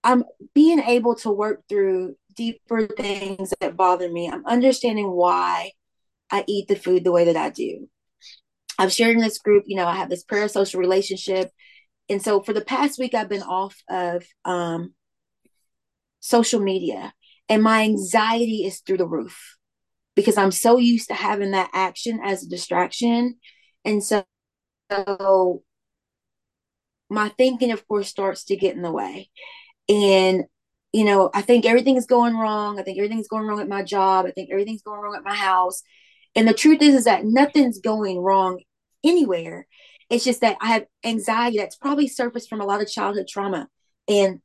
I'm 0.02 0.24
being 0.54 0.80
able 0.80 1.14
to 1.16 1.30
work 1.30 1.62
through 1.68 2.16
deeper 2.36 2.86
things 2.86 3.52
that 3.60 3.76
bother 3.76 4.10
me. 4.10 4.28
I'm 4.28 4.44
understanding 4.46 5.10
why 5.10 5.72
I 6.30 6.44
eat 6.46 6.68
the 6.68 6.76
food 6.76 7.04
the 7.04 7.12
way 7.12 7.26
that 7.26 7.36
I 7.36 7.50
do. 7.50 7.88
I've 8.78 8.92
shared 8.92 9.16
in 9.16 9.22
this 9.22 9.38
group, 9.38 9.64
you 9.66 9.76
know, 9.76 9.86
I 9.86 9.96
have 9.96 10.10
this 10.10 10.24
parasocial 10.24 10.78
relationship. 10.78 11.50
And 12.08 12.22
so 12.22 12.42
for 12.42 12.52
the 12.52 12.64
past 12.64 12.98
week, 12.98 13.14
I've 13.14 13.28
been 13.28 13.42
off 13.42 13.76
of 13.88 14.24
um, 14.44 14.94
social 16.20 16.60
media 16.60 17.12
and 17.48 17.62
my 17.62 17.82
anxiety 17.82 18.64
is 18.64 18.80
through 18.80 18.98
the 18.98 19.06
roof 19.06 19.56
because 20.14 20.38
I'm 20.38 20.50
so 20.50 20.78
used 20.78 21.08
to 21.08 21.14
having 21.14 21.50
that 21.52 21.70
action 21.72 22.20
as 22.22 22.42
a 22.42 22.48
distraction. 22.48 23.36
And 23.84 24.02
so, 24.02 24.24
so 24.90 25.62
my 27.10 27.28
thinking, 27.30 27.72
of 27.72 27.86
course, 27.86 28.08
starts 28.08 28.44
to 28.44 28.56
get 28.56 28.76
in 28.76 28.82
the 28.82 28.92
way. 28.92 29.30
And, 29.88 30.44
you 30.92 31.04
know, 31.04 31.30
I 31.34 31.42
think 31.42 31.66
everything's 31.66 32.06
going 32.06 32.36
wrong. 32.36 32.78
I 32.78 32.82
think 32.82 32.98
everything's 32.98 33.28
going 33.28 33.46
wrong 33.46 33.60
at 33.60 33.68
my 33.68 33.82
job. 33.82 34.26
I 34.26 34.30
think 34.30 34.50
everything's 34.50 34.82
going 34.82 35.00
wrong 35.00 35.16
at 35.16 35.24
my 35.24 35.34
house. 35.34 35.82
And 36.34 36.48
the 36.48 36.54
truth 36.54 36.80
is, 36.80 36.94
is 36.94 37.04
that 37.04 37.24
nothing's 37.24 37.80
going 37.80 38.18
wrong 38.18 38.60
anywhere. 39.04 39.66
It's 40.10 40.24
just 40.24 40.40
that 40.42 40.56
I 40.60 40.68
have 40.68 40.86
anxiety 41.04 41.58
that's 41.58 41.76
probably 41.76 42.08
surfaced 42.08 42.48
from 42.48 42.60
a 42.60 42.66
lot 42.66 42.82
of 42.82 42.88
childhood 42.88 43.26
trauma. 43.28 43.68
And 44.08 44.40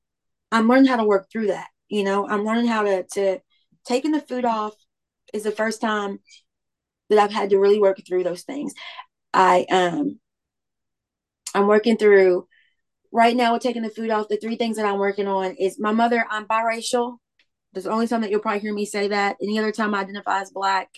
I'm 0.51 0.67
learning 0.67 0.87
how 0.87 0.97
to 0.97 1.03
work 1.03 1.29
through 1.31 1.47
that. 1.47 1.67
You 1.89 2.03
know, 2.03 2.27
I'm 2.27 2.45
learning 2.45 2.67
how 2.67 2.83
to 2.83 3.03
to 3.13 3.39
taking 3.85 4.11
the 4.11 4.21
food 4.21 4.45
off 4.45 4.73
is 5.33 5.43
the 5.43 5.51
first 5.51 5.81
time 5.81 6.19
that 7.09 7.19
I've 7.19 7.31
had 7.31 7.49
to 7.49 7.59
really 7.59 7.79
work 7.79 7.99
through 8.07 8.23
those 8.23 8.43
things. 8.43 8.73
I 9.33 9.65
um 9.71 10.19
I'm 11.53 11.67
working 11.67 11.97
through 11.97 12.47
right 13.11 13.35
now 13.35 13.53
with 13.53 13.63
taking 13.63 13.81
the 13.81 13.89
food 13.89 14.09
off. 14.11 14.27
The 14.27 14.37
three 14.37 14.55
things 14.55 14.77
that 14.77 14.85
I'm 14.85 14.99
working 14.99 15.27
on 15.27 15.55
is 15.55 15.79
my 15.79 15.91
mother, 15.91 16.25
I'm 16.29 16.45
biracial. 16.45 17.17
There's 17.73 17.85
the 17.85 17.91
only 17.91 18.07
time 18.07 18.21
that 18.21 18.31
you'll 18.31 18.39
probably 18.39 18.59
hear 18.61 18.73
me 18.73 18.85
say 18.85 19.09
that. 19.09 19.37
Any 19.41 19.59
other 19.59 19.71
time 19.71 19.93
I 19.93 20.01
identify 20.01 20.41
as 20.41 20.51
black. 20.51 20.89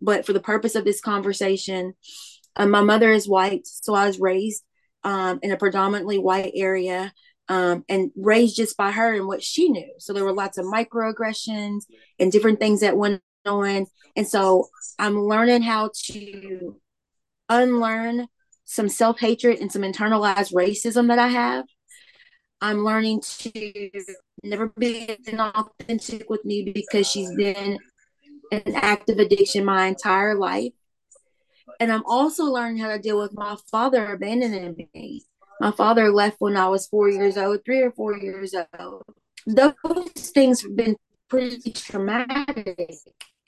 But 0.00 0.26
for 0.26 0.32
the 0.32 0.40
purpose 0.40 0.74
of 0.74 0.84
this 0.84 1.00
conversation, 1.00 1.94
um, 2.56 2.70
my 2.70 2.82
mother 2.82 3.10
is 3.10 3.28
white, 3.28 3.66
so 3.66 3.94
I 3.94 4.06
was 4.06 4.18
raised 4.18 4.64
um, 5.04 5.38
in 5.42 5.52
a 5.52 5.56
predominantly 5.56 6.18
white 6.18 6.52
area 6.54 7.12
um, 7.48 7.84
and 7.88 8.10
raised 8.16 8.56
just 8.56 8.76
by 8.76 8.90
her 8.90 9.14
and 9.14 9.26
what 9.26 9.42
she 9.42 9.68
knew. 9.68 9.92
So 9.98 10.12
there 10.12 10.24
were 10.24 10.32
lots 10.32 10.58
of 10.58 10.66
microaggressions 10.66 11.82
and 12.18 12.32
different 12.32 12.58
things 12.58 12.80
that 12.80 12.96
went 12.96 13.22
on. 13.46 13.86
And 14.16 14.26
so 14.26 14.68
I'm 14.98 15.20
learning 15.20 15.62
how 15.62 15.90
to 16.06 16.76
unlearn 17.48 18.26
some 18.64 18.88
self 18.88 19.20
hatred 19.20 19.60
and 19.60 19.70
some 19.70 19.82
internalized 19.82 20.52
racism 20.52 21.08
that 21.08 21.18
I 21.18 21.28
have. 21.28 21.64
I'm 22.60 22.84
learning 22.84 23.20
to 23.20 23.90
never 24.42 24.68
be 24.78 25.16
authentic 25.38 26.28
with 26.30 26.44
me 26.44 26.72
because 26.74 27.08
she's 27.08 27.32
been 27.34 27.78
an 28.50 28.74
active 28.74 29.18
addiction 29.18 29.64
my 29.64 29.86
entire 29.86 30.34
life. 30.34 30.72
And 31.80 31.92
I'm 31.92 32.04
also 32.06 32.44
learning 32.44 32.78
how 32.78 32.88
to 32.88 32.98
deal 32.98 33.18
with 33.18 33.34
my 33.34 33.56
father 33.70 34.12
abandoning 34.12 34.88
me 34.94 35.22
my 35.60 35.70
father 35.70 36.10
left 36.12 36.36
when 36.38 36.56
I 36.56 36.68
was 36.68 36.86
four 36.86 37.08
years 37.08 37.36
old, 37.36 37.64
three 37.64 37.80
or 37.80 37.90
four 37.90 38.16
years 38.16 38.54
old. 38.78 39.04
Those 39.46 39.74
things 40.34 40.62
have 40.62 40.76
been 40.76 40.96
pretty 41.28 41.72
traumatic 41.72 42.78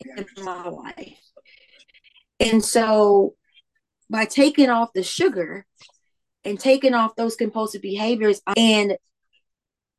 in 0.00 0.26
my 0.44 0.68
life. 0.68 1.18
And 2.40 2.64
so 2.64 3.34
by 4.08 4.24
taking 4.24 4.70
off 4.70 4.92
the 4.94 5.02
sugar 5.02 5.66
and 6.44 6.58
taking 6.58 6.94
off 6.94 7.16
those 7.16 7.36
compulsive 7.36 7.82
behaviors 7.82 8.40
and 8.56 8.96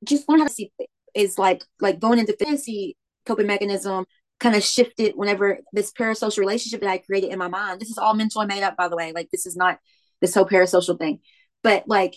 just 0.04 0.28
learn 0.28 0.40
how 0.40 0.48
to 0.48 0.54
see 0.54 0.72
is 1.14 1.38
like 1.38 1.64
like 1.82 2.00
going 2.00 2.20
into 2.20 2.36
fantasy 2.40 2.96
coping 3.26 3.48
mechanism 3.48 4.06
kind 4.40 4.56
of 4.56 4.64
shifted 4.64 5.14
whenever 5.16 5.60
this 5.74 5.92
parasocial 5.92 6.40
relationship 6.40 6.82
that 6.82 6.90
I 6.90 6.98
created 7.00 7.32
in 7.32 7.40
my 7.40 7.50
mind. 7.50 7.80
This 7.82 7.90
is 7.90 7.98
all 7.98 8.14
mentally 8.14 8.46
made 8.46 8.64
up, 8.64 8.78
by 8.78 8.88
the 8.88 8.96
way. 8.96 9.12
Like 9.14 9.30
this 9.32 9.46
is 9.46 9.56
not 9.56 9.80
this 10.22 10.34
whole 10.34 10.46
parasocial 10.46 10.98
thing 10.98 11.20
but 11.64 11.84
like 11.88 12.16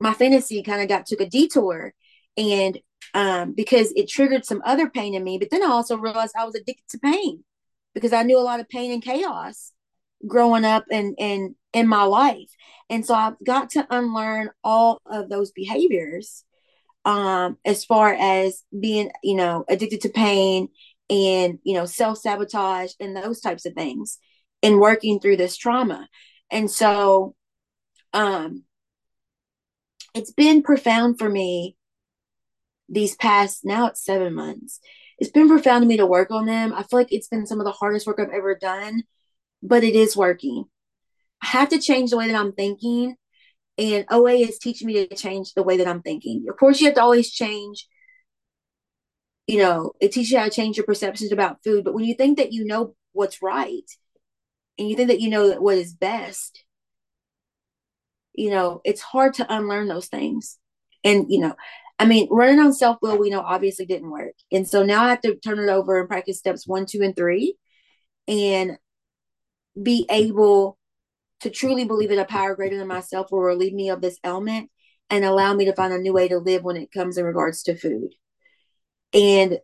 my 0.00 0.12
fantasy 0.12 0.62
kind 0.62 0.82
of 0.82 0.88
got 0.88 1.06
took 1.06 1.20
a 1.20 1.28
detour 1.28 1.92
and 2.36 2.78
um 3.14 3.52
because 3.52 3.92
it 3.92 4.08
triggered 4.08 4.44
some 4.44 4.62
other 4.64 4.88
pain 4.88 5.14
in 5.14 5.24
me 5.24 5.38
but 5.38 5.50
then 5.50 5.62
i 5.62 5.66
also 5.66 5.96
realized 5.96 6.34
i 6.38 6.44
was 6.44 6.54
addicted 6.54 6.88
to 6.88 6.98
pain 6.98 7.44
because 7.94 8.12
i 8.12 8.22
knew 8.22 8.38
a 8.38 8.40
lot 8.40 8.60
of 8.60 8.68
pain 8.68 8.92
and 8.92 9.02
chaos 9.02 9.72
growing 10.26 10.64
up 10.64 10.84
and 10.90 11.14
and 11.18 11.54
in 11.72 11.86
my 11.86 12.04
life 12.04 12.50
and 12.88 13.04
so 13.04 13.14
i've 13.14 13.36
got 13.44 13.70
to 13.70 13.86
unlearn 13.90 14.50
all 14.62 15.00
of 15.06 15.28
those 15.28 15.50
behaviors 15.52 16.44
um 17.04 17.58
as 17.64 17.84
far 17.84 18.14
as 18.14 18.62
being 18.78 19.10
you 19.22 19.34
know 19.34 19.64
addicted 19.68 20.00
to 20.00 20.08
pain 20.08 20.68
and 21.12 21.58
you 21.62 21.74
know 21.74 21.84
self-sabotage 21.84 22.92
and 22.98 23.14
those 23.14 23.40
types 23.40 23.66
of 23.66 23.74
things 23.74 24.18
and 24.62 24.80
working 24.80 25.20
through 25.20 25.36
this 25.36 25.56
trauma. 25.56 26.08
And 26.50 26.70
so 26.70 27.34
um 28.14 28.64
it's 30.14 30.32
been 30.32 30.62
profound 30.62 31.18
for 31.18 31.28
me 31.28 31.76
these 32.88 33.14
past 33.16 33.64
now 33.64 33.86
it's 33.86 34.04
seven 34.04 34.34
months 34.34 34.80
it's 35.18 35.30
been 35.30 35.48
profound 35.48 35.82
to 35.82 35.88
me 35.88 35.98
to 35.98 36.06
work 36.06 36.30
on 36.32 36.46
them. 36.46 36.72
I 36.74 36.82
feel 36.82 36.98
like 36.98 37.12
it's 37.12 37.28
been 37.28 37.46
some 37.46 37.60
of 37.60 37.64
the 37.64 37.72
hardest 37.72 38.06
work 38.06 38.18
i've 38.18 38.30
ever 38.30 38.54
done 38.54 39.02
but 39.62 39.84
it 39.84 39.94
is 39.94 40.16
working. 40.16 40.64
I 41.42 41.46
have 41.46 41.68
to 41.68 41.78
change 41.78 42.10
the 42.10 42.16
way 42.16 42.26
that 42.28 42.36
i'm 42.36 42.52
thinking 42.52 43.16
and 43.78 44.04
oa 44.10 44.32
is 44.32 44.58
teaching 44.58 44.86
me 44.86 45.06
to 45.06 45.14
change 45.14 45.52
the 45.54 45.62
way 45.62 45.76
that 45.76 45.88
i'm 45.88 46.02
thinking. 46.02 46.46
Of 46.48 46.56
course 46.56 46.80
you 46.80 46.86
have 46.86 46.96
to 46.96 47.02
always 47.02 47.30
change 47.32 47.86
you 49.46 49.58
know 49.58 49.92
it 50.00 50.12
teaches 50.12 50.30
you 50.30 50.38
how 50.38 50.44
to 50.44 50.50
change 50.50 50.76
your 50.76 50.86
perceptions 50.86 51.32
about 51.32 51.62
food 51.64 51.84
but 51.84 51.94
when 51.94 52.04
you 52.04 52.14
think 52.14 52.38
that 52.38 52.52
you 52.52 52.64
know 52.64 52.94
what's 53.12 53.42
right 53.42 53.90
and 54.78 54.88
you 54.88 54.96
think 54.96 55.08
that 55.08 55.20
you 55.20 55.30
know 55.30 55.52
what 55.60 55.78
is 55.78 55.94
best 55.94 56.64
you 58.34 58.50
know, 58.50 58.80
it's 58.84 59.00
hard 59.00 59.34
to 59.34 59.54
unlearn 59.54 59.88
those 59.88 60.06
things. 60.06 60.58
And, 61.04 61.26
you 61.28 61.40
know, 61.40 61.54
I 61.98 62.06
mean, 62.06 62.28
running 62.30 62.58
on 62.58 62.72
self 62.72 62.98
will, 63.02 63.18
we 63.18 63.30
know 63.30 63.40
obviously 63.40 63.86
didn't 63.86 64.10
work. 64.10 64.34
And 64.50 64.66
so 64.66 64.82
now 64.82 65.04
I 65.04 65.10
have 65.10 65.20
to 65.22 65.36
turn 65.36 65.58
it 65.58 65.68
over 65.68 66.00
and 66.00 66.08
practice 66.08 66.38
steps 66.38 66.66
one, 66.66 66.86
two, 66.86 67.02
and 67.02 67.14
three 67.14 67.56
and 68.26 68.72
be 69.80 70.06
able 70.10 70.78
to 71.40 71.50
truly 71.50 71.84
believe 71.84 72.10
that 72.10 72.18
a 72.18 72.24
power 72.24 72.54
greater 72.54 72.78
than 72.78 72.88
myself 72.88 73.30
will 73.30 73.40
relieve 73.40 73.72
me 73.72 73.90
of 73.90 74.00
this 74.00 74.18
ailment 74.24 74.70
and 75.10 75.24
allow 75.24 75.54
me 75.54 75.64
to 75.66 75.74
find 75.74 75.92
a 75.92 75.98
new 75.98 76.12
way 76.12 76.28
to 76.28 76.38
live 76.38 76.62
when 76.62 76.76
it 76.76 76.92
comes 76.92 77.18
in 77.18 77.24
regards 77.24 77.62
to 77.64 77.76
food. 77.76 78.14
And 79.12 79.58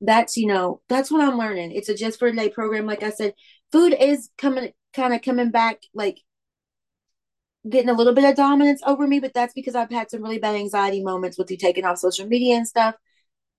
that's, 0.00 0.36
you 0.36 0.46
know, 0.46 0.80
that's 0.88 1.10
what 1.10 1.22
I'm 1.22 1.38
learning. 1.38 1.72
It's 1.72 1.88
a 1.88 1.94
just 1.94 2.18
for 2.18 2.30
day 2.30 2.48
program. 2.48 2.86
Like 2.86 3.02
I 3.02 3.10
said, 3.10 3.34
food 3.72 3.94
is 3.98 4.30
coming, 4.38 4.72
kind 4.94 5.14
of 5.14 5.22
coming 5.22 5.50
back 5.50 5.80
like 5.94 6.18
getting 7.68 7.88
a 7.88 7.94
little 7.94 8.12
bit 8.12 8.24
of 8.24 8.36
dominance 8.36 8.82
over 8.86 9.06
me, 9.06 9.20
but 9.20 9.32
that's 9.34 9.54
because 9.54 9.74
I've 9.74 9.90
had 9.90 10.10
some 10.10 10.22
really 10.22 10.38
bad 10.38 10.56
anxiety 10.56 11.02
moments 11.02 11.38
with 11.38 11.50
you 11.50 11.56
taking 11.56 11.84
off 11.84 11.98
social 11.98 12.26
media 12.26 12.56
and 12.56 12.68
stuff. 12.68 12.94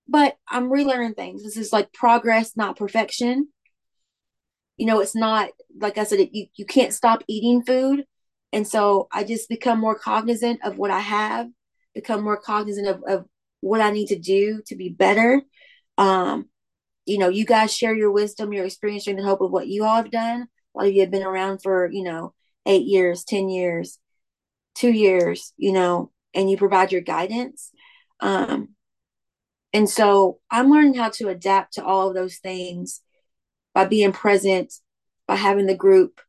But 0.07 0.37
I'm 0.47 0.69
relearning 0.69 1.15
things. 1.15 1.43
This 1.43 1.57
is 1.57 1.73
like 1.73 1.91
progress, 1.91 2.55
not 2.55 2.77
perfection. 2.77 3.47
You 4.77 4.85
know, 4.85 4.99
it's 4.99 5.15
not 5.15 5.49
like 5.79 5.97
I 5.97 6.03
said, 6.03 6.19
it, 6.19 6.29
you 6.33 6.47
you 6.55 6.65
can't 6.65 6.93
stop 6.93 7.23
eating 7.27 7.63
food, 7.63 8.05
and 8.51 8.67
so 8.67 9.07
I 9.11 9.23
just 9.23 9.49
become 9.49 9.79
more 9.79 9.97
cognizant 9.97 10.59
of 10.63 10.77
what 10.77 10.91
I 10.91 10.99
have, 10.99 11.47
become 11.95 12.23
more 12.23 12.37
cognizant 12.37 12.87
of, 12.87 13.03
of 13.07 13.25
what 13.65 13.81
I 13.81 13.91
need 13.91 14.07
to 14.07 14.19
do 14.19 14.61
to 14.67 14.75
be 14.75 14.89
better. 14.89 15.41
Um, 15.97 16.49
you 17.05 17.17
know, 17.17 17.29
you 17.29 17.45
guys 17.45 17.75
share 17.75 17.95
your 17.95 18.11
wisdom, 18.11 18.53
your 18.53 18.65
experience, 18.65 19.07
and 19.07 19.19
the 19.19 19.23
hope 19.23 19.41
of 19.41 19.51
what 19.51 19.67
you 19.67 19.85
all 19.85 19.97
have 19.97 20.11
done. 20.11 20.47
A 20.75 20.77
lot 20.77 20.87
of 20.87 20.93
you 20.93 21.01
have 21.01 21.11
been 21.11 21.23
around 21.23 21.61
for 21.63 21.89
you 21.91 22.03
know 22.03 22.33
eight 22.65 22.85
years, 22.85 23.23
10 23.23 23.49
years, 23.49 23.99
two 24.75 24.91
years, 24.91 25.53
you 25.57 25.73
know, 25.73 26.11
and 26.33 26.49
you 26.49 26.57
provide 26.57 26.91
your 26.91 27.01
guidance. 27.01 27.71
Um, 28.21 28.69
And 29.73 29.89
so 29.89 30.39
I'm 30.49 30.69
learning 30.71 30.95
how 30.95 31.09
to 31.11 31.27
adapt 31.29 31.73
to 31.73 31.85
all 31.85 32.07
of 32.07 32.15
those 32.15 32.37
things 32.37 33.01
by 33.73 33.85
being 33.85 34.11
present, 34.11 34.73
by 35.27 35.35
having 35.35 35.65
the 35.65 35.75
group, 35.75 36.21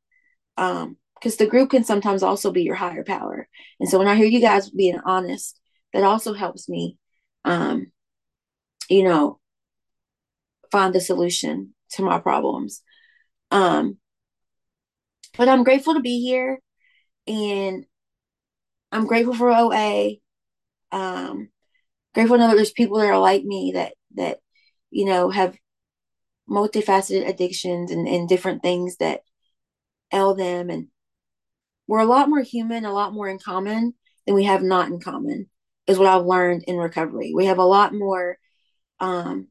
um, 0.57 0.97
because 1.17 1.37
the 1.37 1.47
group 1.47 1.71
can 1.71 1.85
sometimes 1.85 2.23
also 2.23 2.53
be 2.53 2.63
your 2.63 2.75
higher 2.77 3.05
power. 3.05 3.49
And 3.81 3.89
so 3.89 3.99
when 3.99 4.09
I 4.09 4.17
hear 4.17 4.27
you 4.27 4.41
guys 4.41 4.71
being 4.71 5.01
honest, 5.05 5.61
that 5.93 6.05
also 6.05 6.35
helps 6.35 6.69
me, 6.69 6.99
um, 7.47 7.93
you 8.91 9.05
know, 9.05 9.39
find 10.71 10.95
the 10.95 11.01
solution 11.01 11.75
to 11.93 12.03
my 12.03 12.19
problems. 12.19 12.83
Um, 13.51 13.99
but 15.39 15.49
I'm 15.49 15.65
grateful 15.65 15.95
to 15.95 16.01
be 16.01 16.21
here 16.21 16.61
and 17.27 17.87
I'm 18.91 19.07
grateful 19.07 19.35
for 19.35 19.51
OA. 19.51 20.17
Um, 20.93 21.49
grateful 22.15 22.37
to 22.37 22.43
know 22.43 22.49
that 22.49 22.57
there's 22.57 22.73
people 22.73 22.99
that 22.99 23.09
are 23.09 23.19
like 23.19 23.45
me 23.45 23.73
that, 23.75 23.95
that, 24.17 24.39
you 24.91 25.05
know, 25.05 25.31
have 25.31 25.57
multifaceted 26.51 27.29
addictions 27.29 27.91
and, 27.91 28.09
and 28.09 28.29
different 28.29 28.63
things 28.63 28.97
that 28.97 29.21
ail 30.13 30.35
them. 30.35 30.71
And 30.71 30.89
we're 31.87 32.01
a 32.01 32.07
lot 32.07 32.29
more 32.29 32.43
human, 32.43 32.85
a 32.85 32.93
lot 32.93 33.13
more 33.13 33.29
in 33.29 33.39
common 33.39 33.95
than 34.27 34.35
we 34.35 34.45
have 34.45 34.63
not 34.63 34.89
in 34.89 35.01
common, 35.01 35.49
is 35.87 35.99
what 35.99 36.09
I've 36.09 36.27
learned 36.27 36.65
in 36.65 36.77
recovery. 36.77 37.33
We 37.35 37.47
have 37.47 37.59
a 37.59 37.65
lot 37.65 37.95
more 37.95 38.39
um, 39.01 39.49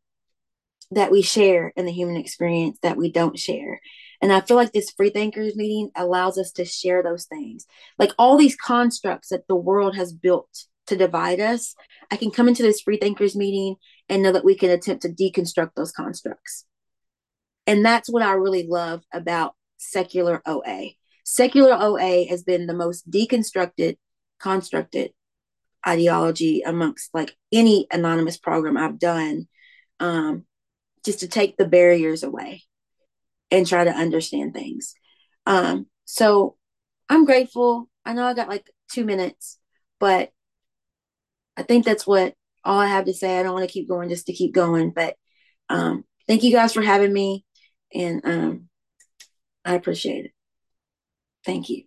that 0.91 1.11
we 1.11 1.21
share 1.21 1.73
in 1.75 1.85
the 1.85 1.91
human 1.91 2.17
experience 2.17 2.77
that 2.81 2.97
we 2.97 3.11
don't 3.11 3.37
share. 3.39 3.81
And 4.21 4.31
I 4.31 4.41
feel 4.41 4.57
like 4.57 4.71
this 4.71 4.91
free 4.91 5.09
thinkers 5.09 5.55
meeting 5.55 5.91
allows 5.95 6.37
us 6.37 6.51
to 6.53 6.65
share 6.65 7.03
those 7.03 7.25
things. 7.25 7.65
Like 7.99 8.11
all 8.17 8.37
these 8.37 8.55
constructs 8.55 9.29
that 9.29 9.47
the 9.47 9.55
world 9.55 9.95
has 9.95 10.13
built 10.13 10.65
to 10.87 10.95
divide 10.95 11.39
us, 11.39 11.75
I 12.11 12.17
can 12.17 12.31
come 12.31 12.47
into 12.47 12.63
this 12.63 12.81
free 12.81 12.97
thinkers 12.97 13.35
meeting 13.35 13.75
and 14.09 14.21
know 14.21 14.31
that 14.31 14.45
we 14.45 14.55
can 14.55 14.69
attempt 14.69 15.01
to 15.03 15.09
deconstruct 15.09 15.71
those 15.75 15.91
constructs. 15.91 16.65
And 17.67 17.83
that's 17.83 18.09
what 18.09 18.21
I 18.21 18.33
really 18.33 18.67
love 18.67 19.03
about 19.11 19.55
secular 19.77 20.41
OA. 20.45 20.91
Secular 21.23 21.73
OA 21.73 22.25
has 22.27 22.43
been 22.43 22.67
the 22.67 22.73
most 22.73 23.09
deconstructed, 23.09 23.97
constructed 24.39 25.11
ideology 25.87 26.61
amongst 26.61 27.13
like 27.13 27.35
any 27.51 27.87
anonymous 27.91 28.37
program 28.37 28.77
I've 28.77 28.99
done. 28.99 29.47
Um, 29.99 30.45
just 31.05 31.19
to 31.19 31.27
take 31.27 31.55
the 31.55 31.67
barriers 31.67 32.23
away 32.23 32.63
and 33.51 33.65
try 33.65 33.83
to 33.83 33.91
understand 33.91 34.53
things. 34.53 34.95
Um, 35.45 35.85
so 36.05 36.57
I'm 37.07 37.25
grateful. 37.25 37.89
I 38.03 38.13
know 38.13 38.25
I 38.25 38.33
got 38.33 38.49
like 38.49 38.69
two 38.91 39.05
minutes, 39.05 39.59
but 39.99 40.31
I 41.55 41.63
think 41.63 41.85
that's 41.85 42.05
what 42.05 42.33
all 42.63 42.79
I 42.79 42.87
have 42.87 43.05
to 43.05 43.13
say. 43.13 43.39
I 43.39 43.43
don't 43.43 43.53
want 43.53 43.67
to 43.67 43.71
keep 43.71 43.87
going 43.87 44.09
just 44.09 44.25
to 44.25 44.33
keep 44.33 44.53
going, 44.53 44.89
but 44.89 45.15
um, 45.69 46.03
thank 46.27 46.43
you 46.43 46.51
guys 46.51 46.73
for 46.73 46.81
having 46.81 47.13
me, 47.13 47.45
and 47.93 48.21
um, 48.25 48.69
I 49.63 49.75
appreciate 49.75 50.25
it. 50.25 50.31
Thank 51.45 51.69
you. 51.69 51.83